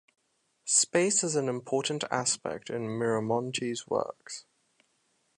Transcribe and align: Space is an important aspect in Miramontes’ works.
Space 0.65 1.23
is 1.23 1.35
an 1.35 1.47
important 1.47 2.03
aspect 2.09 2.71
in 2.71 2.87
Miramontes’ 2.87 3.87
works. 3.87 4.45